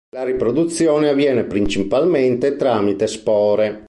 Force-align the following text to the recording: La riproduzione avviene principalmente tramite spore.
La 0.15 0.23
riproduzione 0.23 1.09
avviene 1.09 1.43
principalmente 1.43 2.55
tramite 2.55 3.05
spore. 3.05 3.79